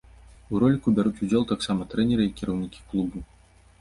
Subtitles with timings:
[0.53, 3.19] У роліку бяруць удзел таксама трэнеры і кіраўнікі клубу.